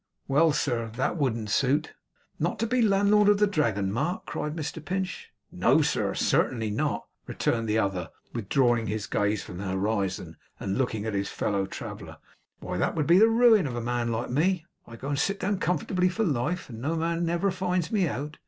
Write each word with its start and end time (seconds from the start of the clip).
Well, 0.27 0.51
sir, 0.51 0.89
THAT 0.95 1.17
wouldn't 1.17 1.51
suit.' 1.51 1.93
'Not 2.39 2.57
to 2.57 2.65
be 2.65 2.81
landlord 2.81 3.29
of 3.29 3.37
the 3.37 3.45
Dragon, 3.45 3.91
Mark?' 3.91 4.25
cried 4.25 4.55
Mr 4.55 4.83
Pinch. 4.83 5.31
'No, 5.51 5.83
sir, 5.83 6.15
certainly 6.15 6.71
not,' 6.71 7.05
returned 7.27 7.69
the 7.69 7.77
other, 7.77 8.09
withdrawing 8.33 8.87
his 8.87 9.05
gaze 9.05 9.43
from 9.43 9.59
the 9.59 9.65
horizon, 9.67 10.37
and 10.59 10.75
looking 10.79 11.05
at 11.05 11.13
his 11.13 11.29
fellow 11.29 11.67
traveller. 11.67 12.17
'Why 12.61 12.79
that 12.79 12.95
would 12.95 13.05
be 13.05 13.19
the 13.19 13.29
ruin 13.29 13.67
of 13.67 13.75
a 13.75 13.79
man 13.81 14.11
like 14.11 14.31
me. 14.31 14.65
I 14.87 14.95
go 14.95 15.09
and 15.09 15.19
sit 15.19 15.39
down 15.39 15.59
comfortably 15.59 16.09
for 16.09 16.23
life, 16.23 16.67
and 16.67 16.81
no 16.81 16.95
man 16.95 17.23
never 17.23 17.51
finds 17.51 17.91
me 17.91 18.07
out. 18.07 18.39